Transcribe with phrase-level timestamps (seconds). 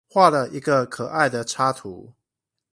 [0.09, 2.11] 畫了一個可愛的插圖